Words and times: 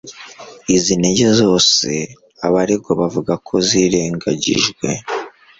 Izi 0.75 0.93
nenge 0.99 1.27
zose, 1.39 1.89
abaregwa 2.45 2.91
bavuga 3.01 3.33
ko 3.47 3.53
zirengagijwe 3.67 4.87